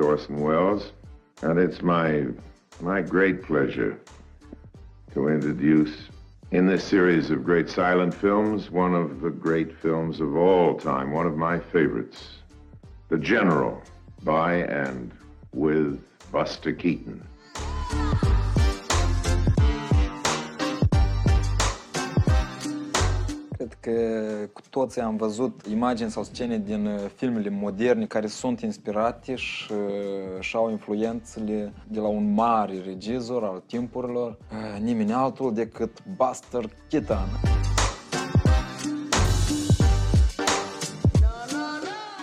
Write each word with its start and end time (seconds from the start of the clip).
Orson 0.00 0.40
Welles, 0.40 0.92
and 1.42 1.58
it's 1.58 1.82
my 1.82 2.26
my 2.80 3.02
great 3.02 3.42
pleasure 3.42 4.00
to 5.12 5.28
introduce 5.28 6.08
in 6.50 6.66
this 6.66 6.82
series 6.82 7.30
of 7.30 7.44
great 7.44 7.68
silent 7.68 8.14
films 8.14 8.70
one 8.70 8.94
of 8.94 9.20
the 9.20 9.30
great 9.30 9.76
films 9.78 10.20
of 10.20 10.36
all 10.36 10.76
time, 10.76 11.12
one 11.12 11.26
of 11.26 11.36
my 11.36 11.58
favorites, 11.58 12.38
The 13.08 13.18
General, 13.18 13.82
by 14.22 14.54
and 14.54 15.12
with 15.52 16.02
Buster 16.32 16.72
Keaton. 16.72 17.26
Că 23.80 23.92
cu 24.52 24.60
toții 24.70 25.00
am 25.00 25.16
văzut 25.16 25.66
imagini 25.70 26.10
sau 26.10 26.22
scene 26.22 26.58
din 26.58 26.86
uh, 26.86 27.00
filmele 27.14 27.48
moderne 27.48 28.06
care 28.06 28.26
sunt 28.26 28.60
inspirate 28.60 29.34
și, 29.34 29.72
uh, 29.72 30.40
și 30.40 30.56
au 30.56 30.70
influențele 30.70 31.72
de 31.88 32.00
la 32.00 32.06
un 32.06 32.32
mare 32.32 32.80
regizor 32.84 33.44
al 33.44 33.62
timpurilor, 33.66 34.30
uh, 34.30 34.80
nimeni 34.80 35.12
altul 35.12 35.54
decât 35.54 35.98
Buster 36.16 36.70
Keaton. 36.88 37.28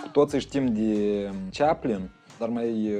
Cu 0.02 0.08
toții 0.12 0.40
știm 0.40 0.72
de 0.74 1.30
Chaplin, 1.52 2.10
dar 2.38 2.48
mai 2.48 2.92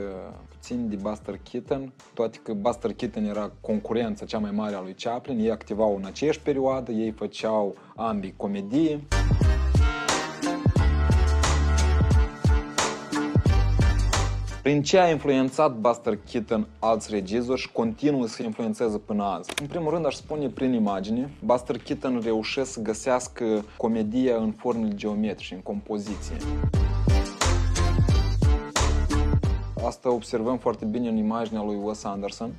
puțin 0.61 0.89
de 0.89 0.97
Buster 0.97 1.41
Keaton, 1.51 1.93
toate 2.15 2.39
că 2.43 2.53
Buster 2.53 2.93
Keaton 2.93 3.25
era 3.25 3.53
concurența 3.61 4.25
cea 4.25 4.39
mai 4.39 4.51
mare 4.51 4.75
a 4.75 4.81
lui 4.81 4.95
Chaplin, 4.99 5.39
ei 5.39 5.51
activau 5.51 5.97
în 5.97 6.05
aceeași 6.05 6.41
perioadă, 6.41 6.93
ei 6.93 7.11
făceau 7.11 7.75
ambii 7.97 8.35
comedii. 8.37 9.07
Prin 14.63 14.83
ce 14.83 14.99
a 14.99 15.11
influențat 15.11 15.77
Buster 15.77 16.19
Keaton 16.31 16.67
alți 16.79 17.11
regizori 17.11 17.61
și 17.61 17.73
continuă 17.73 18.27
să 18.27 18.43
influențeze 18.43 18.99
până 18.99 19.23
azi? 19.23 19.51
În 19.61 19.67
primul 19.67 19.91
rând 19.91 20.07
aș 20.07 20.15
spune 20.15 20.49
prin 20.49 20.73
imagine, 20.73 21.31
Buster 21.45 21.79
Keaton 21.79 22.21
reușește 22.25 22.71
să 22.71 22.81
găsească 22.81 23.65
comedia 23.77 24.37
în 24.37 24.53
formule 24.53 24.95
geometrice, 24.95 25.55
în 25.55 25.61
compoziție. 25.61 26.37
Asta 29.87 30.11
observăm 30.13 30.59
foarte 30.59 30.85
bine 30.85 31.09
în 31.09 31.17
imaginea 31.17 31.63
lui 31.63 31.79
Wes 31.83 32.05
Anderson. 32.05 32.55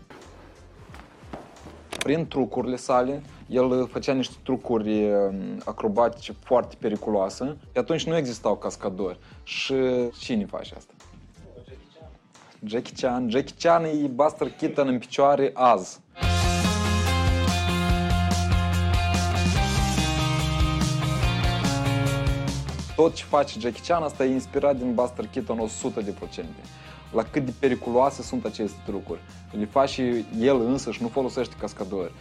Prin 1.98 2.28
trucurile 2.28 2.76
sale, 2.76 3.22
el 3.48 3.88
făcea 3.88 4.14
niște 4.14 4.36
trucuri 4.44 5.12
um, 5.12 5.36
acrobatice 5.66 6.36
foarte 6.44 6.76
periculoase. 6.80 7.58
Pe 7.72 7.80
atunci 7.80 8.06
nu 8.06 8.18
existau 8.18 8.58
cascadori. 8.58 9.20
Și 9.44 9.76
cine 10.20 10.46
face 10.46 10.74
asta? 10.78 10.94
Jackie 12.64 12.94
Chan. 12.96 13.30
Jackie 13.30 13.56
Chan 13.60 13.84
e 13.84 14.08
Buster 14.08 14.50
Keaton 14.50 14.88
în 14.88 15.00
picioare 15.00 15.52
azi. 15.54 16.00
Tot 22.96 23.14
ce 23.14 23.24
face 23.24 23.60
Jackie 23.60 23.84
Chan, 23.88 24.04
asta 24.04 24.26
e 24.26 24.32
inspirat 24.34 24.78
din 24.78 24.94
Buster 24.94 25.28
Keaton 25.28 25.70
100% 26.02 26.06
la 27.12 27.24
cât 27.24 27.46
de 27.46 27.54
periculoase 27.60 28.22
sunt 28.22 28.46
aceste 28.46 28.78
trucuri. 28.86 29.20
Le 29.52 29.66
face 29.66 29.94
și 29.94 30.26
el 30.46 30.62
însă 30.62 30.92
și 30.92 31.02
nu 31.02 31.08
folosește 31.08 31.56
cascadori. 31.60 32.12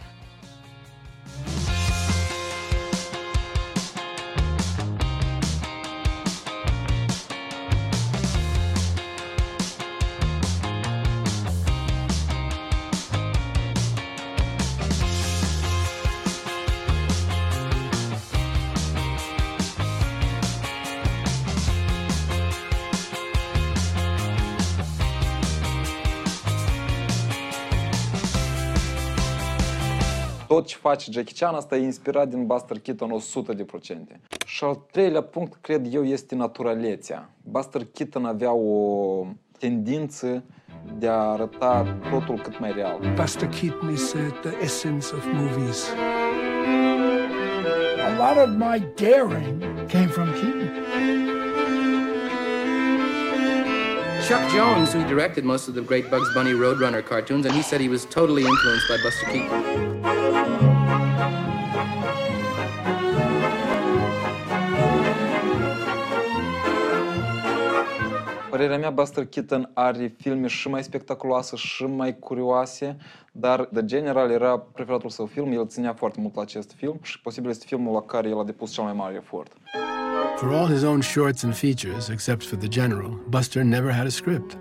Tot 30.49 30.65
ce 30.65 30.75
face 30.75 31.11
Jackie 31.11 31.35
Chan, 31.35 31.55
asta 31.55 31.77
e 31.77 31.83
inspirat 31.83 32.29
din 32.29 32.45
Buster 32.45 32.79
Keaton 32.79 33.19
100%. 33.19 34.19
Și 34.45 34.63
al 34.63 34.75
treilea 34.91 35.21
punct, 35.21 35.57
cred 35.61 35.93
eu, 35.93 36.05
este 36.05 36.35
naturalețea. 36.35 37.29
Buster 37.43 37.85
Keaton 37.93 38.25
avea 38.25 38.51
o 38.51 39.25
tendință 39.59 40.43
de 40.97 41.07
a 41.07 41.13
arăta 41.13 41.97
totul 42.11 42.39
cât 42.39 42.59
mai 42.59 42.71
real. 42.71 42.99
Buster 43.15 43.49
Keaton 43.49 43.91
is 43.91 44.13
uh, 44.13 44.21
the 44.41 44.63
essence 44.63 45.15
of 45.15 45.25
movies. 45.33 45.87
A 48.07 48.27
lot 48.27 48.47
of 48.47 48.55
my 48.55 48.87
daring 48.95 49.63
came 49.87 50.07
from 50.07 50.27
Keaton. 50.31 50.88
Chuck 54.29 54.47
Jones, 54.51 54.93
who 54.93 55.03
directed 55.07 55.43
most 55.43 55.67
of 55.67 55.73
the 55.73 55.81
great 55.81 56.11
Bugs 56.11 56.31
Bunny 56.35 56.51
Roadrunner 56.51 57.03
cartoons, 57.03 57.47
and 57.47 57.55
he 57.55 57.63
said 57.63 57.81
he 57.81 57.89
was 57.89 58.05
totally 58.05 58.43
influenced 58.45 58.87
by 58.87 58.97
Buster 59.01 59.25
Keaton. 59.25 59.63
Părerea 68.49 68.77
mea, 68.77 68.89
Buster 68.89 69.25
Keaton 69.25 69.69
are 69.73 70.15
filme 70.17 70.47
și 70.47 70.67
mai 70.67 70.83
spectaculoase 70.83 71.55
și 71.55 71.83
mai 71.83 72.19
curioase, 72.19 72.97
dar 73.31 73.65
The 73.65 73.85
General 73.85 74.31
era 74.31 74.59
preferatul 74.59 75.09
său 75.09 75.25
film, 75.25 75.51
el 75.51 75.67
ținea 75.67 75.93
foarte 75.93 76.19
mult 76.21 76.35
la 76.35 76.41
acest 76.41 76.71
film 76.71 76.99
și 77.01 77.21
posibil 77.21 77.49
este 77.49 77.65
filmul 77.67 77.93
la 77.93 78.01
care 78.01 78.29
el 78.29 78.39
a 78.39 78.43
depus 78.43 78.71
cel 78.71 78.83
mai 78.83 78.93
mare 78.93 79.15
efort. 79.15 79.51
For 80.39 80.53
all 80.53 80.67
his 80.67 80.83
own 80.85 81.01
shorts 81.01 81.43
and 81.43 81.53
features, 81.53 82.09
except 82.09 82.45
for 82.45 82.55
The 82.55 82.67
General, 82.67 83.09
Buster 83.27 83.61
never 83.61 83.91
had 83.91 84.05
a 84.05 84.09
script. 84.09 84.57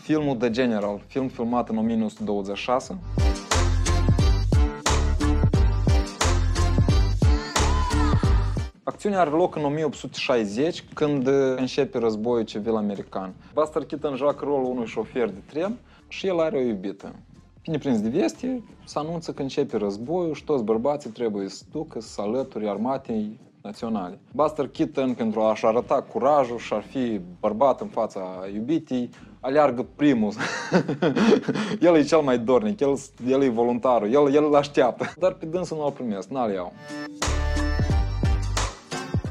Filmul 0.00 0.36
The 0.36 0.50
General, 0.50 1.00
film 1.06 1.28
filmat 1.28 1.68
în 1.68 1.76
1926, 1.76 2.98
Acțiunea 8.82 9.20
are 9.20 9.30
loc 9.30 9.56
în 9.56 9.64
1860, 9.64 10.84
când 10.94 11.26
începe 11.56 11.98
războiul 11.98 12.44
civil 12.44 12.76
american. 12.76 13.34
Buster 13.54 13.84
Keaton 13.84 14.16
joacă 14.16 14.44
rolul 14.44 14.70
unui 14.70 14.86
șofer 14.86 15.28
de 15.28 15.40
tren 15.46 15.78
și 16.08 16.26
el 16.26 16.40
are 16.40 16.56
o 16.56 16.60
iubită. 16.60 17.14
Bine 17.68 17.80
prins 17.80 18.00
de 18.00 18.08
veste, 18.08 18.62
se 18.84 18.98
anunță 18.98 19.32
că 19.32 19.42
începe 19.42 19.76
războiul 19.76 20.34
și 20.34 20.44
toți 20.44 20.64
bărbații 20.64 21.10
trebuie 21.10 21.48
să 21.48 21.62
ducă 21.72 22.00
să 22.00 22.20
alături 22.20 22.68
armatei 22.68 23.40
naționale. 23.62 24.18
Buster 24.32 24.68
Keaton, 24.68 25.14
pentru 25.14 25.40
a-și 25.40 25.66
arăta 25.66 26.02
curajul 26.02 26.58
și 26.58 26.72
a 26.72 26.80
fi 26.80 27.20
bărbat 27.40 27.80
în 27.80 27.86
fața 27.86 28.20
iubitei, 28.54 29.10
aleargă 29.40 29.86
primul. 29.96 30.32
el 31.80 31.96
e 31.96 32.02
cel 32.02 32.20
mai 32.20 32.38
dornic, 32.38 32.80
el, 32.80 32.98
el 33.26 33.42
e 33.42 33.48
voluntarul, 33.48 34.12
el, 34.12 34.34
el 34.34 34.44
îl 34.44 34.54
așteaptă. 34.54 35.12
Dar 35.18 35.32
pe 35.32 35.46
dânsul 35.46 35.76
nu-l 35.76 35.92
primesc, 35.92 36.28
n-al 36.28 36.52
iau. 36.52 36.72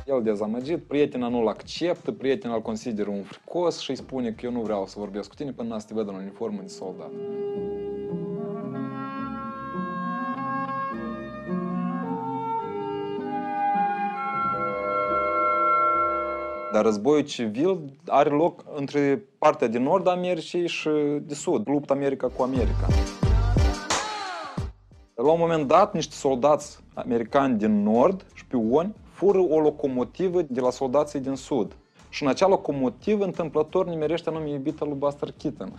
El 0.05 0.21
dezamăgit, 0.23 0.83
prietena 0.83 1.27
nu-l 1.27 1.47
acceptă, 1.47 2.11
prietena 2.11 2.53
îl 2.53 2.61
consideră 2.61 3.09
un 3.09 3.23
fricos 3.23 3.79
și 3.79 3.89
îi 3.89 3.97
spune 3.97 4.31
că 4.31 4.45
eu 4.45 4.51
nu 4.51 4.61
vreau 4.61 4.85
să 4.87 4.95
vorbesc 4.99 5.29
cu 5.29 5.35
tine 5.35 5.51
până 5.51 5.75
n 5.75 5.79
să 5.79 5.85
te 5.87 5.93
văd 5.93 6.07
în 6.07 6.15
uniformă 6.15 6.59
de 6.61 6.67
soldat. 6.67 7.11
Dar 16.77 16.85
războiul 16.85 17.21
civil 17.21 17.79
are 18.07 18.29
loc 18.29 18.63
între 18.75 19.23
partea 19.37 19.67
din 19.67 19.83
nord 19.83 20.07
a 20.07 20.11
Americii 20.11 20.67
și 20.67 20.89
de 21.21 21.33
sud, 21.33 21.67
lupta 21.67 21.93
America 21.93 22.27
cu 22.27 22.43
America. 22.43 22.87
La 25.15 25.31
un 25.31 25.39
moment 25.39 25.67
dat, 25.67 25.93
niște 25.93 26.15
soldați 26.15 26.79
americani 26.93 27.57
din 27.57 27.83
nord, 27.83 28.25
șpioni, 28.33 28.93
fură 29.11 29.39
o 29.39 29.59
locomotivă 29.59 30.41
de 30.41 30.59
la 30.59 30.69
soldații 30.69 31.19
din 31.19 31.35
sud. 31.35 31.75
Și 32.17 32.23
în 32.23 32.29
acea 32.29 32.47
locomotivă, 32.47 33.23
întâmplător, 33.23 33.87
nimerește 33.87 34.29
anume 34.29 34.49
iubita 34.49 34.85
lui 34.85 34.97
Buster 34.97 35.33
Keaton, 35.37 35.73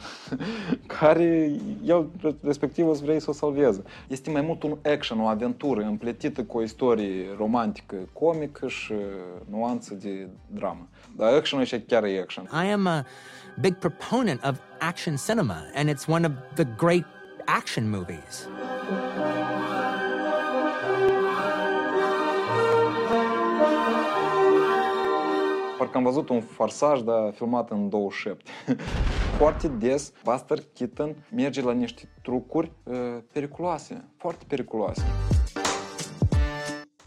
care 0.99 1.51
el, 1.85 2.07
respectiv, 2.43 2.89
îți 2.89 3.03
vrei 3.03 3.21
să 3.21 3.31
o 3.31 3.33
salveze. 3.33 3.83
Este 4.09 4.31
mai 4.31 4.41
mult 4.41 4.63
un 4.63 4.77
action, 4.93 5.21
o 5.21 5.27
aventură 5.27 5.83
împletită 5.83 6.45
cu 6.45 6.59
o 6.59 6.63
istorie 6.63 7.27
romantică, 7.37 7.97
comică 8.13 8.69
și 8.69 8.93
nuanță 9.51 9.95
de 9.95 10.29
dramă. 10.47 10.89
Dar 11.17 11.33
action 11.33 11.65
și 11.65 11.81
chiar 11.81 12.05
e 12.05 12.21
action. 12.21 12.45
I 12.45 12.73
am 12.73 12.87
a 12.87 13.07
big 13.61 13.75
proponent 13.75 14.45
of 14.45 14.59
action 14.79 15.17
cinema, 15.27 15.57
and 15.75 15.91
it's 15.91 16.07
one 16.09 16.27
of 16.27 16.33
the 16.55 16.67
great 16.77 17.05
action 17.45 17.91
movies. 17.91 18.49
Parcă 25.79 25.97
am 25.97 26.03
văzut 26.03 26.29
un 26.29 26.41
farsaj, 26.41 27.01
dar 27.01 27.33
filmat 27.33 27.71
în 27.71 27.89
27. 27.89 28.51
foarte 29.39 29.69
des, 29.69 30.13
Buster 30.25 30.59
Keaton 30.75 31.15
merge 31.35 31.63
la 31.63 31.73
niște 31.73 32.09
trucuri 32.23 32.73
uh, 32.85 32.95
periculoase, 33.33 34.05
foarte 34.17 34.45
periculoase. 34.49 35.03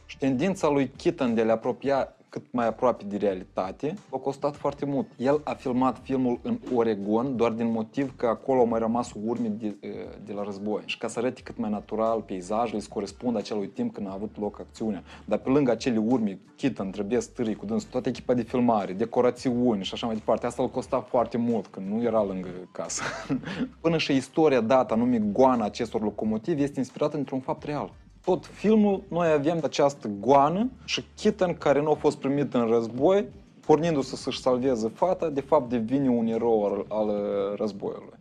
Și 0.05 0.15
ștendința 0.15 0.69
lui 0.69 0.91
Keaton 0.97 1.33
de 1.33 1.41
a 1.41 1.43
le 1.43 1.51
apropia 1.51 2.15
cât 2.31 2.51
mai 2.51 2.67
aproape 2.67 3.03
de 3.03 3.17
realitate, 3.17 3.93
a 4.09 4.17
costat 4.17 4.55
foarte 4.55 4.85
mult. 4.85 5.07
El 5.17 5.41
a 5.43 5.53
filmat 5.53 5.99
filmul 6.03 6.39
în 6.41 6.59
Oregon 6.75 7.35
doar 7.35 7.51
din 7.51 7.71
motiv 7.71 8.15
că 8.15 8.25
acolo 8.25 8.59
au 8.59 8.67
mai 8.67 8.79
rămas 8.79 9.11
urme 9.25 9.47
de, 9.47 9.75
de 10.25 10.33
la 10.33 10.43
război. 10.43 10.81
Și 10.85 10.97
ca 10.97 11.07
să 11.07 11.19
arăte 11.19 11.41
cât 11.41 11.57
mai 11.57 11.69
natural 11.69 12.21
peisajele 12.21 12.79
să 12.79 12.87
corespundă 12.89 13.37
acelui 13.37 13.67
timp 13.67 13.93
când 13.93 14.07
a 14.07 14.13
avut 14.13 14.39
loc 14.39 14.59
acțiunea. 14.59 15.03
Dar 15.25 15.37
pe 15.37 15.49
lângă 15.49 15.71
acele 15.71 15.97
urme, 15.97 16.39
Keaton 16.55 16.91
trebuie 16.91 17.19
stârii 17.19 17.55
cu 17.55 17.65
dânsul, 17.65 17.89
toată 17.91 18.09
echipa 18.09 18.33
de 18.33 18.41
filmare, 18.41 18.93
decorațiuni 18.93 19.83
și 19.83 19.93
așa 19.93 20.05
mai 20.05 20.15
departe, 20.15 20.45
asta 20.45 20.63
îl 20.63 20.69
costa 20.69 20.99
foarte 20.99 21.37
mult, 21.37 21.67
că 21.67 21.79
nu 21.79 22.01
era 22.03 22.23
lângă 22.23 22.49
casă. 22.71 23.03
Până 23.81 23.97
și 23.97 24.15
istoria 24.15 24.61
dată, 24.61 24.93
anume 24.93 25.17
goana 25.17 25.65
acestor 25.65 26.01
locomotivi, 26.01 26.63
este 26.63 26.79
inspirată 26.79 27.17
într-un 27.17 27.39
fapt 27.39 27.63
real 27.63 27.93
tot 28.23 28.45
filmul 28.45 29.03
noi 29.07 29.31
avem 29.31 29.59
această 29.63 30.09
goană 30.19 30.69
și 30.85 31.03
Keaton, 31.21 31.53
care 31.53 31.81
nu 31.81 31.91
a 31.91 31.95
fost 31.95 32.17
primit 32.17 32.53
în 32.53 32.67
război, 32.67 33.25
pornindu-se 33.65 34.15
să-și 34.15 34.39
salveze 34.39 34.87
fata, 34.87 35.29
de 35.29 35.41
fapt 35.41 35.69
devine 35.69 36.09
un 36.09 36.27
erou 36.27 36.65
al, 36.65 36.85
al 36.87 37.11
războiului. 37.55 38.19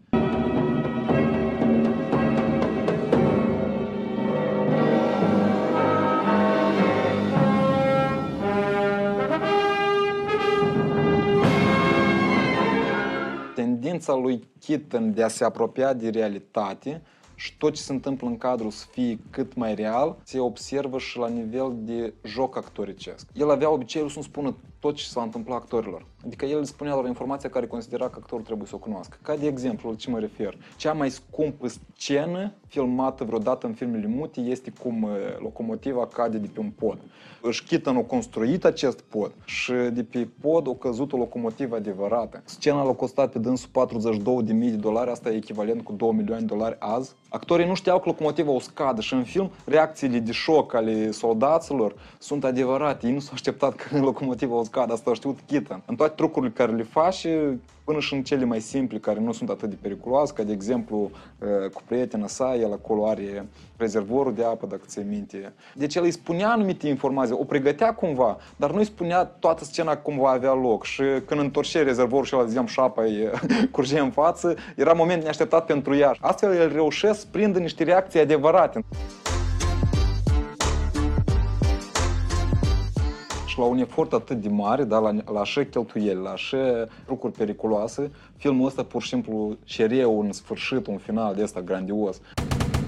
Tendința 13.55 14.15
lui 14.15 14.49
Keaton 14.67 15.15
de 15.15 15.23
a 15.23 15.29
se 15.29 15.45
apropia 15.45 15.93
de 15.93 16.09
realitate 16.09 17.03
și 17.41 17.57
tot 17.57 17.75
ce 17.75 17.81
se 17.81 17.93
întâmplă 17.93 18.29
în 18.29 18.39
cadru 18.39 18.71
să 18.71 18.87
fie 18.91 19.19
cât 19.31 19.55
mai 19.55 19.75
real, 19.75 20.17
se 20.23 20.39
observă 20.39 20.99
și 20.99 21.19
la 21.19 21.29
nivel 21.29 21.77
de 21.79 22.13
joc 22.25 22.57
actoricesc. 22.57 23.27
El 23.35 23.51
avea 23.51 23.71
obiceiul 23.71 24.09
să-mi 24.09 24.25
spună 24.25 24.55
tot 24.81 24.95
ce 24.95 25.05
s-a 25.05 25.23
întâmplat 25.23 25.57
actorilor. 25.57 26.07
Adică 26.27 26.45
el 26.45 26.65
spunea 26.65 26.93
doar 26.93 27.07
informația 27.07 27.51
care 27.51 27.67
considera 27.67 28.09
că 28.09 28.19
actorul 28.21 28.45
trebuie 28.45 28.67
să 28.67 28.75
o 28.75 28.79
cunoască. 28.79 29.17
Ca 29.23 29.37
de 29.37 29.47
exemplu, 29.47 29.91
la 29.91 29.97
ce 29.97 30.11
mă 30.11 30.19
refer? 30.19 30.57
Cea 30.77 30.93
mai 30.93 31.11
scumpă 31.11 31.67
scenă 31.69 32.53
filmată 32.67 33.25
vreodată 33.25 33.67
în 33.67 33.73
filmele 33.73 34.07
mute 34.07 34.41
este 34.41 34.73
cum 34.83 35.09
locomotiva 35.39 36.07
cade 36.07 36.39
de 36.39 36.51
pe 36.53 36.61
un 36.61 36.71
pod. 36.71 36.99
Își 37.43 37.65
Keaton 37.65 37.97
a 37.97 38.03
construit 38.03 38.65
acest 38.65 39.01
pod 39.01 39.33
și 39.45 39.73
de 39.73 40.05
pe 40.05 40.29
pod 40.41 40.69
a 40.69 40.75
căzut 40.75 41.13
o 41.13 41.17
locomotivă 41.17 41.77
adevărată. 41.77 42.43
Scena 42.45 42.83
l-a 42.83 42.93
costat 42.93 43.33
pe 43.33 43.39
dânsul 43.39 43.71
42.000 44.43 44.45
de 44.45 44.71
dolari, 44.71 45.11
asta 45.11 45.31
e 45.31 45.37
echivalent 45.37 45.83
cu 45.83 45.93
2 45.93 46.11
milioane 46.11 46.41
de 46.41 46.55
dolari 46.55 46.77
azi. 46.79 47.15
Actorii 47.33 47.67
nu 47.67 47.75
știau 47.75 47.99
că 47.99 48.09
locomotiva 48.09 48.51
o 48.51 48.61
scadă 48.61 49.01
și 49.01 49.15
în 49.15 49.25
film 49.25 49.51
reacțiile 49.65 50.19
de 50.19 50.33
șoc 50.33 50.75
ale 50.75 51.11
soldaților 51.11 51.95
sunt 52.19 52.45
adevărate. 52.45 53.07
Ei 53.07 53.13
nu 53.13 53.19
s-au 53.19 53.33
așteptat 53.35 53.75
că 53.75 53.99
locomotiva 53.99 54.55
o 54.55 54.65
scadă, 54.65 54.93
asta 54.93 55.11
a 55.11 55.15
știut 55.15 55.39
Keaton. 55.47 55.83
În 55.87 55.97
toate 55.97 56.15
trucurile 56.15 56.53
care 56.53 56.73
le 56.73 56.83
face, 56.83 57.61
până 57.91 58.03
și 58.03 58.15
în 58.15 58.23
cele 58.23 58.45
mai 58.45 58.61
simple, 58.61 58.99
care 58.99 59.21
nu 59.21 59.33
sunt 59.33 59.49
atât 59.49 59.69
de 59.69 59.77
periculoase, 59.81 60.33
ca 60.33 60.43
de 60.43 60.53
exemplu 60.53 61.11
cu 61.73 61.83
prietena 61.87 62.27
sa, 62.27 62.55
el 62.55 62.73
acolo 62.73 63.09
are 63.09 63.47
rezervorul 63.77 64.35
de 64.35 64.45
apă, 64.45 64.67
dacă 64.67 64.83
ți 64.87 64.99
minte. 64.99 65.53
Deci 65.75 65.95
el 65.95 66.03
îi 66.03 66.11
spunea 66.11 66.51
anumite 66.51 66.89
informații, 66.89 67.35
o 67.39 67.45
pregătea 67.45 67.95
cumva, 67.95 68.37
dar 68.57 68.71
nu 68.71 68.79
îi 68.79 68.85
spunea 68.85 69.25
toată 69.25 69.65
scena 69.65 69.97
cum 69.97 70.19
va 70.19 70.29
avea 70.29 70.53
loc. 70.53 70.85
Și 70.85 71.03
când 71.27 71.41
întorce 71.41 71.83
rezervorul 71.83 72.25
și 72.25 72.35
el 72.35 72.47
ziceam 72.47 72.67
șapa 72.67 73.07
e 73.07 73.31
curge 73.73 73.99
în 73.99 74.11
față, 74.11 74.55
era 74.77 74.93
moment 74.93 75.23
neașteptat 75.23 75.67
pentru 75.67 75.97
ea. 75.97 76.15
Astfel 76.21 76.53
el 76.53 76.73
reușea 76.73 77.13
să 77.13 77.27
prindă 77.31 77.59
niște 77.59 77.85
reacții 77.85 78.21
adevărate. 78.21 78.85
La 83.61 83.67
un 83.67 83.79
efort 83.79 84.13
atât 84.13 84.41
de 84.41 84.49
mare, 84.49 84.85
da, 84.85 84.99
la, 84.99 85.13
la 85.33 85.41
așa 85.41 85.65
cheltuieli, 85.65 86.23
la 86.23 86.31
așa 86.31 86.87
lucruri 87.07 87.35
periculoase, 87.35 88.11
filmul 88.37 88.67
ăsta 88.67 88.85
pur 88.85 89.03
și 89.03 89.09
simplu 89.09 89.57
cerea 89.65 90.09
un 90.09 90.33
sfârșit, 90.33 90.87
un 90.87 90.99
final 90.99 91.35
de 91.35 91.43
ăsta 91.43 91.61
grandios. 91.61 92.21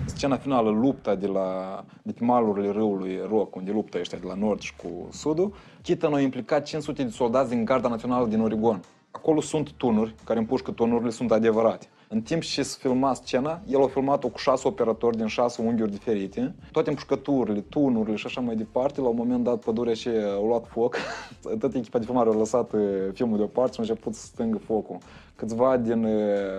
Scena 0.04 0.36
finală, 0.36 0.70
lupta 0.70 1.14
de, 1.14 1.26
la, 1.26 1.84
de 2.02 2.12
pe 2.12 2.24
malurile 2.24 2.70
râului 2.70 3.20
Rock, 3.28 3.56
unde 3.56 3.70
luptă 3.72 3.98
ăștia 4.00 4.18
de 4.18 4.26
la 4.26 4.34
nord 4.34 4.60
și 4.60 4.76
cu 4.76 5.08
sudul, 5.10 5.54
Keaton 5.82 6.14
a 6.14 6.20
implicat 6.20 6.64
500 6.64 7.02
de 7.02 7.10
soldați 7.10 7.50
din 7.50 7.64
Garda 7.64 7.88
Națională 7.88 8.26
din 8.26 8.40
Oregon. 8.40 8.80
Acolo 9.10 9.40
sunt 9.40 9.72
tunuri 9.72 10.14
care 10.24 10.38
împușcă 10.38 10.70
tunurile, 10.70 11.10
sunt 11.10 11.32
adevărate. 11.32 11.86
În 12.12 12.20
timp 12.20 12.42
ce 12.42 12.62
se 12.62 12.76
filma 12.80 13.14
scena, 13.14 13.60
el 13.68 13.82
a 13.82 13.86
filmat-o 13.86 14.28
cu 14.28 14.38
șase 14.38 14.68
operatori 14.68 15.16
din 15.16 15.26
șase 15.26 15.62
unghiuri 15.62 15.90
diferite. 15.90 16.54
Toate 16.72 16.88
împușcăturile, 16.88 17.60
tunurile 17.60 18.16
și 18.16 18.26
așa 18.26 18.40
mai 18.40 18.56
departe, 18.56 19.00
la 19.00 19.08
un 19.08 19.16
moment 19.16 19.44
dat 19.44 19.58
pădurea 19.58 19.94
și 19.94 20.08
a 20.08 20.46
luat 20.46 20.66
foc. 20.68 20.96
Toată 21.58 21.76
echipa 21.76 21.98
de 21.98 22.04
filmare 22.04 22.30
a 22.30 22.32
lăsat 22.32 22.70
filmul 23.12 23.36
deoparte 23.36 23.72
și 23.72 23.80
a 23.80 23.82
început 23.82 24.14
să 24.14 24.26
stângă 24.26 24.58
focul. 24.58 24.98
Câțiva 25.36 25.76
din 25.76 26.06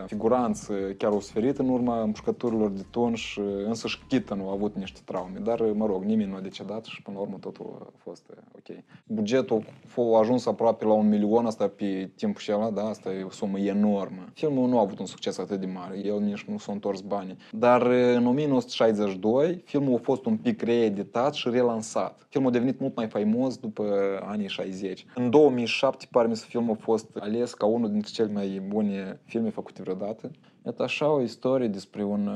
figuranți 0.05 0.71
chiar 0.97 1.11
au 1.11 1.19
suferit 1.19 1.57
în 1.57 1.69
urma 1.69 2.01
împușcăturilor 2.01 2.69
de 2.69 2.85
tunș 2.91 3.21
și 3.21 3.39
însă 3.65 3.87
și 3.87 3.99
Keaton 4.07 4.39
a 4.39 4.51
avut 4.51 4.75
niște 4.75 4.99
traume. 5.05 5.39
Dar, 5.43 5.61
mă 5.61 5.85
rog, 5.85 6.03
nimeni 6.03 6.29
nu 6.29 6.35
a 6.35 6.39
decedat 6.39 6.85
și 6.85 7.01
până 7.01 7.17
la 7.17 7.23
urmă 7.23 7.37
totul 7.39 7.77
a 7.79 7.93
fost 7.97 8.23
ok. 8.55 8.77
Bugetul 9.05 9.65
a 9.97 10.19
ajuns 10.19 10.45
aproape 10.45 10.85
la 10.85 10.93
un 10.93 11.09
milion, 11.09 11.45
asta 11.45 11.67
pe 11.67 12.11
timpul 12.15 12.41
ăla, 12.49 12.69
da, 12.69 12.83
asta 12.83 13.13
e 13.13 13.23
o 13.23 13.29
sumă 13.29 13.59
enormă. 13.59 14.25
Filmul 14.33 14.69
nu 14.69 14.77
a 14.77 14.81
avut 14.81 14.99
un 14.99 15.05
succes 15.05 15.37
atât 15.37 15.59
de 15.59 15.65
mare, 15.65 16.05
el 16.05 16.19
nici 16.19 16.43
nu 16.43 16.57
s-a 16.57 16.71
întors 16.71 17.01
banii. 17.01 17.37
Dar 17.51 17.81
în 18.15 18.25
1962, 18.25 19.61
filmul 19.65 19.95
a 19.95 20.01
fost 20.01 20.25
un 20.25 20.37
pic 20.37 20.61
reeditat 20.61 21.33
și 21.33 21.49
relansat. 21.49 22.25
Filmul 22.29 22.49
a 22.49 22.53
devenit 22.53 22.79
mult 22.79 22.95
mai 22.95 23.07
faimos 23.07 23.57
după 23.57 23.83
anii 24.25 24.47
60. 24.47 25.05
În 25.15 25.29
2007, 25.29 26.07
pare 26.11 26.27
mi 26.27 26.35
să 26.35 26.45
filmul 26.45 26.75
a 26.79 26.83
fost 26.83 27.17
ales 27.19 27.53
ca 27.53 27.65
unul 27.65 27.91
dintre 27.91 28.11
cele 28.13 28.31
mai 28.33 28.61
bune 28.67 29.21
filme 29.25 29.49
făcute 29.49 29.81
vreodată. 29.81 30.31
Iată 30.65 30.83
așa 30.83 31.11
o 31.11 31.21
istorie 31.21 31.67
despre 31.67 32.03
un 32.03 32.29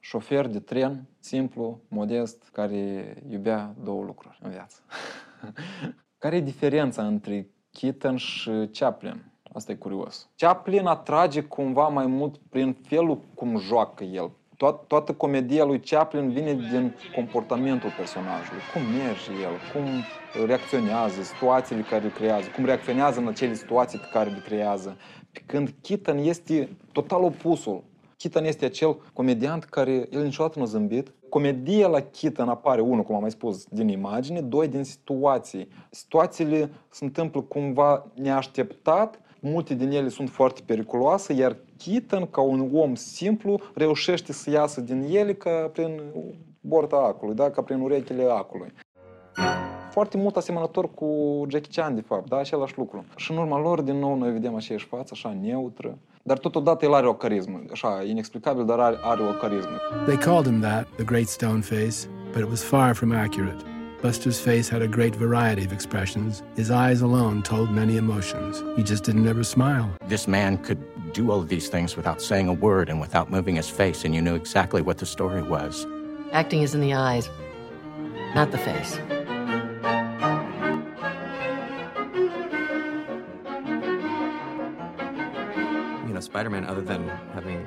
șofer 0.00 0.46
de 0.46 0.58
tren 0.58 1.06
simplu, 1.18 1.80
modest, 1.88 2.48
care 2.52 3.16
iubea 3.30 3.74
două 3.82 4.04
lucruri 4.04 4.38
în 4.42 4.50
viață. 4.50 4.80
care 6.18 6.36
e 6.36 6.40
diferența 6.40 7.06
între 7.06 7.48
Keaton 7.70 8.16
și 8.16 8.50
Chaplin? 8.72 9.32
Asta 9.52 9.72
e 9.72 9.74
curios. 9.74 10.28
Chaplin 10.36 10.86
atrage 10.86 11.42
cumva 11.42 11.88
mai 11.88 12.06
mult 12.06 12.36
prin 12.36 12.76
felul 12.82 13.20
cum 13.34 13.58
joacă 13.58 14.04
el. 14.04 14.30
Toat, 14.56 14.86
toată 14.86 15.12
comedia 15.12 15.64
lui 15.64 15.80
Chaplin 15.80 16.30
vine 16.30 16.54
din 16.54 16.94
comportamentul 17.14 17.90
personajului. 17.96 18.60
Cum 18.72 18.82
merge 18.82 19.32
el, 19.42 19.54
cum 19.72 19.86
reacționează, 20.46 21.22
situațiile 21.22 21.82
care 21.82 22.02
le 22.02 22.10
creează, 22.10 22.48
cum 22.54 22.64
reacționează 22.64 23.20
în 23.20 23.26
acele 23.26 23.54
situații 23.54 23.98
pe 23.98 24.08
care 24.12 24.30
le 24.30 24.42
creează. 24.44 24.96
Când 25.46 25.74
Keaton 25.82 26.18
este 26.18 26.76
total 26.92 27.22
opusul. 27.22 27.82
Keaton 28.16 28.44
este 28.44 28.64
acel 28.64 28.96
comediant 29.12 29.64
care 29.64 30.08
el 30.10 30.22
niciodată 30.22 30.58
nu 30.58 30.64
a 30.64 30.68
zâmbit. 30.68 31.12
Comedia 31.28 31.86
la 31.86 32.00
Keaton 32.00 32.48
apare, 32.48 32.80
unul, 32.80 33.02
cum 33.02 33.14
am 33.14 33.20
mai 33.20 33.30
spus, 33.30 33.64
din 33.70 33.88
imagine, 33.88 34.40
doi, 34.40 34.68
din 34.68 34.84
situații. 34.84 35.68
Situațiile 35.90 36.70
se 36.90 37.04
întâmplă 37.04 37.40
cumva 37.40 38.06
neașteptat, 38.14 39.20
multe 39.40 39.74
din 39.74 39.90
ele 39.90 40.08
sunt 40.08 40.30
foarte 40.30 40.60
periculoase, 40.66 41.32
iar 41.32 41.56
Keaton, 41.84 42.26
ca 42.26 42.40
un 42.40 42.70
om 42.72 42.94
simplu, 42.94 43.60
reușește 43.74 44.32
să 44.32 44.50
iasă 44.50 44.80
din 44.80 45.06
ele 45.10 45.34
ca 45.34 45.70
prin 45.72 46.00
borta 46.60 46.96
acului, 46.96 47.34
da? 47.34 47.50
ca 47.50 47.62
prin 47.62 47.80
urechile 47.80 48.24
acului. 48.24 48.72
Foarte 49.94 50.16
mult 50.16 50.36
asemănător 50.36 50.90
cu 50.94 51.08
Jackie 51.48 51.70
Chan, 51.74 51.94
de 51.94 52.00
fapt, 52.00 52.28
da? 52.28 52.38
același 52.38 52.74
lucru. 52.76 53.04
Și 53.16 53.30
în 53.30 53.36
urma 53.36 53.60
lor, 53.60 53.80
din 53.80 53.98
nou, 53.98 54.16
noi 54.16 54.32
vedem 54.32 54.54
aceeași 54.54 54.86
față, 54.86 55.10
așa 55.12 55.36
neutră, 55.42 55.98
dar 56.22 56.38
totodată 56.38 56.84
el 56.84 56.94
are 56.94 57.06
o 57.06 57.14
carismă, 57.14 57.62
așa, 57.72 58.02
inexplicabil, 58.06 58.64
dar 58.64 58.78
are, 58.78 58.98
are 59.02 59.22
o 59.22 59.32
carismă. 59.32 59.76
They 60.06 60.16
called 60.16 60.46
him 60.46 60.60
that, 60.60 60.86
the 60.96 61.04
great 61.04 61.28
stone 61.28 61.60
face, 61.60 62.08
but 62.32 62.42
it 62.42 62.48
was 62.48 62.62
far 62.62 62.94
from 62.94 63.12
accurate. 63.12 63.56
Buster's 64.02 64.40
face 64.40 64.68
had 64.70 64.82
a 64.82 64.86
great 64.98 65.14
variety 65.14 65.64
of 65.64 65.72
expressions. 65.72 66.42
His 66.56 66.68
eyes 66.70 67.00
alone 67.00 67.40
told 67.40 67.70
many 67.70 67.96
emotions. 67.96 68.64
He 68.76 68.82
just 68.82 69.02
didn't 69.04 69.28
ever 69.28 69.44
smile. 69.44 69.86
This 70.08 70.26
man 70.26 70.56
could 70.66 70.80
do 71.12 71.30
all 71.30 71.40
of 71.44 71.48
these 71.48 71.68
things 71.70 71.96
without 71.96 72.20
saying 72.20 72.48
a 72.48 72.56
word 72.66 72.88
and 72.90 73.00
without 73.00 73.26
moving 73.30 73.56
his 73.56 73.70
face, 73.70 74.04
and 74.04 74.14
you 74.14 74.22
knew 74.26 74.36
exactly 74.42 74.82
what 74.82 74.96
the 74.96 75.06
story 75.06 75.42
was. 75.56 75.86
Acting 76.32 76.62
is 76.62 76.74
in 76.74 76.80
the 76.80 76.94
eyes, 77.10 77.30
not 78.34 78.50
the 78.50 78.58
face. 78.58 78.98
You 86.34 86.40
know, 86.40 86.50
Spider 86.50 86.50
Man, 86.50 86.64
other 86.64 86.82
than 86.82 87.08
having 87.32 87.64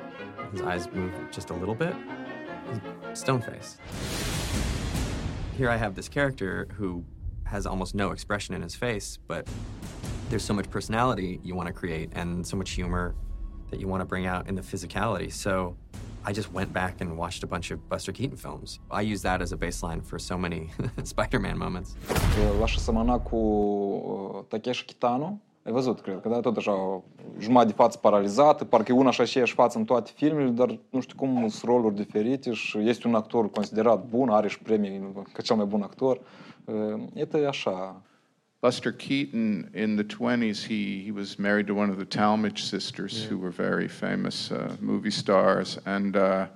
his 0.52 0.60
eyes 0.60 0.92
move 0.92 1.12
just 1.30 1.48
a 1.48 1.54
little 1.54 1.74
bit, 1.74 1.94
he's 3.08 3.18
stone 3.18 3.40
face. 3.40 3.78
Here 5.56 5.70
I 5.70 5.76
have 5.76 5.94
this 5.94 6.08
character 6.08 6.68
who 6.74 7.02
has 7.44 7.66
almost 7.66 7.94
no 7.94 8.10
expression 8.10 8.54
in 8.54 8.60
his 8.60 8.74
face, 8.74 9.18
but 9.26 9.48
there's 10.28 10.44
so 10.44 10.52
much 10.52 10.68
personality 10.68 11.40
you 11.42 11.54
want 11.54 11.66
to 11.68 11.72
create 11.72 12.10
and 12.14 12.46
so 12.46 12.58
much 12.58 12.72
humor 12.72 13.14
that 13.70 13.80
you 13.80 13.88
want 13.88 14.02
to 14.02 14.06
bring 14.06 14.26
out 14.26 14.46
in 14.48 14.54
the 14.54 14.62
physicality. 14.62 15.32
So 15.32 15.74
I 16.26 16.32
just 16.34 16.52
went 16.52 16.70
back 16.70 17.00
and 17.00 17.16
watched 17.16 17.42
a 17.42 17.46
bunch 17.46 17.70
of 17.70 17.88
Buster 17.88 18.12
Keaton 18.12 18.36
films. 18.36 18.80
I 18.90 19.00
use 19.00 19.22
that 19.22 19.40
as 19.40 19.52
a 19.52 19.56
baseline 19.56 20.04
for 20.04 20.18
so 20.18 20.36
many 20.36 20.70
Spider-Man 21.04 21.56
moments. 21.56 21.96
Semăna 22.76 23.18
cu 23.18 23.36
uh, 23.36 24.44
Takeshi 24.48 24.84
Kitano. 24.84 25.40
Ai 25.68 25.72
văzut, 25.74 26.00
cred 27.38 27.48
că, 27.48 27.54
da? 27.54 27.62
Tot 27.62 27.62
așa, 27.62 27.62
jumătate 27.62 27.66
de 27.66 27.74
față 27.74 27.98
paralizată, 27.98 28.64
parcă 28.64 28.92
e 28.92 28.94
una 28.94 29.10
și 29.10 29.20
aceeași 29.20 29.54
față 29.54 29.78
în 29.78 29.84
toate 29.84 30.10
filmele, 30.14 30.50
dar 30.50 30.78
nu 30.90 31.00
știu 31.00 31.16
cum 31.16 31.48
sunt 31.48 31.70
roluri 31.70 31.94
diferite 31.94 32.52
și 32.52 32.78
este 32.78 33.08
un 33.08 33.14
actor 33.14 33.50
considerat 33.50 34.04
bun, 34.04 34.28
are 34.28 34.48
și 34.48 34.58
premii 34.58 35.12
ca 35.32 35.42
cel 35.42 35.56
mai 35.56 35.66
bun 35.66 35.82
actor. 35.82 36.20
Uh, 36.64 37.42
e 37.42 37.46
așa. 37.46 38.02
Buster 38.60 38.92
Keaton, 38.92 39.70
in 39.72 39.94
the 39.94 40.04
20s, 40.04 40.66
he, 40.66 41.02
he 41.04 41.12
was 41.12 41.36
married 41.36 41.66
to 41.68 41.74
one 41.74 41.90
of 41.90 41.96
the 41.96 42.04
Talmadge 42.04 42.60
sisters, 42.60 43.24
who 43.24 43.38
were 43.38 43.50
very 43.50 43.86
famous 43.86 44.50
uh, 44.50 44.74
movie 44.80 45.10
stars, 45.10 45.78
and 45.84 46.16
uh, 46.16 46.46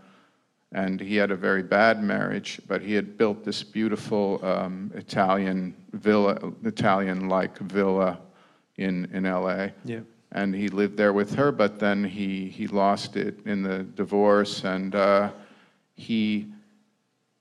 and 0.72 1.00
he 1.00 1.14
had 1.14 1.30
a 1.30 1.36
very 1.36 1.62
bad 1.62 2.02
marriage. 2.02 2.60
But 2.66 2.82
he 2.82 2.94
had 2.94 3.16
built 3.16 3.44
this 3.44 3.62
beautiful 3.62 4.44
um, 4.44 4.90
Italian 4.96 5.74
villa, 5.92 6.38
Italian-like 6.64 7.58
villa 7.58 8.18
in 8.76 9.08
in 9.12 9.24
L.A. 9.24 9.72
Yeah. 9.84 10.00
And 10.32 10.54
he 10.54 10.68
lived 10.68 10.96
there 10.96 11.12
with 11.12 11.34
her. 11.34 11.52
But 11.52 11.78
then 11.78 12.04
he 12.04 12.48
he 12.48 12.66
lost 12.66 13.16
it 13.16 13.38
in 13.46 13.62
the 13.62 13.84
divorce, 13.84 14.64
and 14.64 14.94
uh, 14.94 15.30
he 15.94 16.52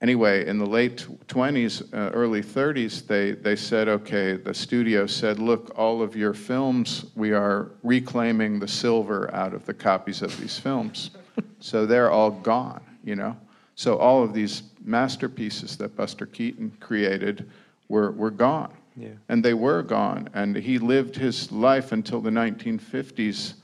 anyway, 0.02 0.46
in 0.46 0.58
the 0.58 0.66
late 0.66 1.06
20s, 1.28 1.94
uh, 1.94 2.10
early 2.10 2.42
30s, 2.42 3.06
they, 3.06 3.30
they 3.30 3.56
said, 3.56 3.88
okay, 3.88 4.36
the 4.36 4.52
studio 4.52 5.06
said, 5.06 5.38
look, 5.38 5.72
all 5.78 6.02
of 6.02 6.14
your 6.14 6.34
films, 6.34 7.06
we 7.14 7.32
are 7.32 7.70
reclaiming 7.82 8.58
the 8.58 8.68
silver 8.68 9.32
out 9.34 9.54
of 9.54 9.64
the 9.64 9.72
copies 9.72 10.20
of 10.20 10.38
these 10.38 10.58
films. 10.58 11.12
so 11.60 11.86
they're 11.86 12.10
all 12.10 12.32
gone, 12.32 12.82
you 13.04 13.16
know? 13.16 13.36
So 13.76 13.96
all 13.96 14.22
of 14.22 14.34
these 14.34 14.64
masterpieces 14.84 15.76
that 15.76 15.96
Buster 15.96 16.26
Keaton 16.26 16.72
created 16.80 17.48
were, 17.88 18.10
were 18.10 18.30
gone. 18.30 18.74
Yeah. 18.96 19.10
And 19.28 19.44
they 19.44 19.54
were 19.54 19.82
gone. 19.82 20.28
And 20.34 20.56
he 20.56 20.78
lived 20.78 21.16
his 21.16 21.50
life 21.50 21.92
until 21.92 22.20
the 22.20 22.30
1950s 22.30 23.54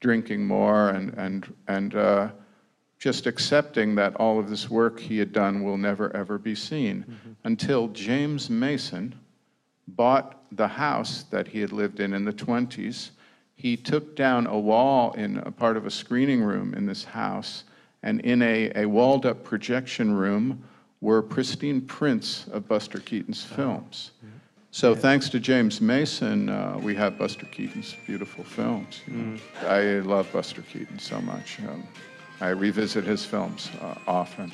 drinking 0.00 0.46
more 0.46 0.90
and, 0.90 1.12
and, 1.14 1.54
and 1.68 1.94
uh, 1.94 2.28
just 2.98 3.26
accepting 3.26 3.94
that 3.96 4.14
all 4.16 4.38
of 4.38 4.48
this 4.48 4.70
work 4.70 4.98
he 4.98 5.18
had 5.18 5.32
done 5.32 5.62
will 5.62 5.76
never 5.76 6.14
ever 6.16 6.38
be 6.38 6.54
seen 6.54 7.04
until 7.44 7.88
James 7.88 8.48
Mason 8.48 9.14
bought 9.88 10.42
the 10.52 10.68
house 10.68 11.24
that 11.24 11.46
he 11.48 11.60
had 11.60 11.72
lived 11.72 12.00
in 12.00 12.12
in 12.12 12.24
the 12.24 12.32
20s. 12.32 13.10
He 13.54 13.76
took 13.76 14.16
down 14.16 14.46
a 14.46 14.58
wall 14.58 15.12
in 15.12 15.38
a 15.38 15.50
part 15.50 15.76
of 15.76 15.86
a 15.86 15.90
screening 15.90 16.42
room 16.42 16.74
in 16.74 16.86
this 16.86 17.04
house, 17.04 17.64
and 18.02 18.20
in 18.20 18.42
a, 18.42 18.72
a 18.74 18.86
walled 18.86 19.26
up 19.26 19.44
projection 19.44 20.14
room 20.14 20.62
were 21.00 21.22
pristine 21.22 21.80
prints 21.82 22.46
of 22.48 22.66
Buster 22.66 22.98
Keaton's 22.98 23.44
films. 23.44 24.12
So 24.76 24.94
thanks 24.94 25.30
to 25.30 25.40
James 25.40 25.80
Mason, 25.80 26.50
uh, 26.50 26.78
we 26.82 26.94
have 26.96 27.16
Buster 27.16 27.46
Keaton's 27.46 27.96
beautiful 28.06 28.44
films. 28.44 29.00
you 29.08 29.16
know. 29.16 29.38
I 29.66 30.00
love 30.00 30.30
Buster 30.34 30.60
Keaton 30.60 30.98
so 30.98 31.18
much. 31.22 31.58
Um, 31.60 31.82
I 32.42 32.48
revisit 32.48 33.04
his 33.04 33.24
films 33.24 33.70
uh, 33.80 33.94
often. 34.06 34.52